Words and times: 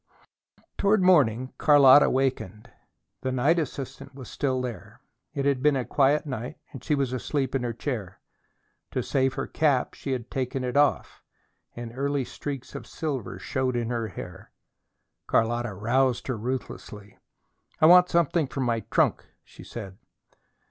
Toward 0.79 1.03
morning 1.03 1.53
Carlotta 1.59 2.09
wakened. 2.09 2.71
The 3.21 3.31
night 3.31 3.59
assistant 3.59 4.15
was 4.15 4.31
still 4.31 4.59
there. 4.59 4.99
It 5.35 5.45
had 5.45 5.61
been 5.61 5.75
a 5.75 5.85
quiet 5.85 6.25
night 6.25 6.57
and 6.71 6.83
she 6.83 6.95
was 6.95 7.13
asleep 7.13 7.53
in 7.53 7.61
her 7.61 7.71
chair. 7.71 8.19
To 8.93 9.03
save 9.03 9.35
her 9.35 9.45
cap 9.45 9.93
she 9.93 10.13
had 10.13 10.31
taken 10.31 10.63
it 10.63 10.75
off, 10.75 11.21
and 11.75 11.91
early 11.95 12.25
streaks 12.25 12.73
of 12.73 12.87
silver 12.87 13.37
showed 13.37 13.75
in 13.75 13.91
her 13.91 14.07
hair. 14.07 14.49
Carlotta 15.27 15.71
roused 15.75 16.25
her 16.29 16.35
ruthlessly. 16.35 17.19
"I 17.79 17.85
want 17.85 18.09
something 18.09 18.47
from 18.47 18.63
my 18.63 18.79
trunk," 18.79 19.27
she 19.43 19.63
said. 19.63 19.99